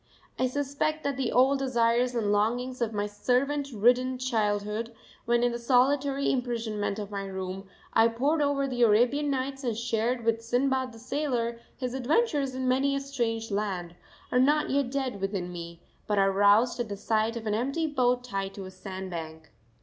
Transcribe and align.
I 0.39 0.47
suspect 0.47 1.03
that 1.03 1.15
the 1.15 1.31
old 1.31 1.59
desires 1.59 2.15
and 2.15 2.31
longings 2.31 2.81
of 2.81 2.91
my 2.91 3.05
servant 3.05 3.71
ridden 3.71 4.17
childhood 4.17 4.95
when 5.25 5.43
in 5.43 5.51
the 5.51 5.59
solitary 5.59 6.31
imprisonment 6.31 6.97
of 6.97 7.11
my 7.11 7.25
room 7.27 7.69
I 7.93 8.07
pored 8.07 8.41
over 8.41 8.65
the 8.67 8.81
Arabian 8.81 9.29
Nights, 9.29 9.63
and 9.63 9.77
shared 9.77 10.25
with 10.25 10.43
Sinbad 10.43 10.91
the 10.91 10.97
Sailor 10.97 11.59
his 11.77 11.93
adventures 11.93 12.55
in 12.55 12.67
many 12.67 12.95
a 12.95 12.99
strange 12.99 13.51
land 13.51 13.93
are 14.31 14.39
not 14.39 14.71
yet 14.71 14.89
dead 14.89 15.21
within 15.21 15.51
me, 15.51 15.83
but 16.07 16.17
are 16.17 16.31
roused 16.31 16.79
at 16.79 16.89
the 16.89 16.97
sight 16.97 17.35
of 17.37 17.45
any 17.45 17.55
empty 17.57 17.85
boat 17.85 18.23
tied 18.23 18.55
to 18.55 18.65
a 18.65 18.71
sand 18.71 19.11
bank. 19.11 19.51